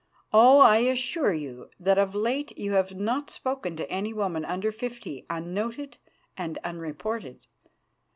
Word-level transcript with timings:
Oh! 0.33 0.57
I 0.57 0.77
assure 0.77 1.31
you 1.31 1.69
that 1.79 1.99
of 1.99 2.15
late 2.15 2.57
you 2.57 2.71
have 2.71 2.95
not 2.95 3.29
spoken 3.29 3.75
to 3.75 3.87
any 3.91 4.13
woman 4.13 4.43
under 4.43 4.71
fifty 4.71 5.27
unnoted 5.29 5.97
and 6.35 6.57
unreported. 6.63 7.45